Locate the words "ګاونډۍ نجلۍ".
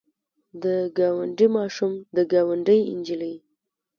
2.31-3.35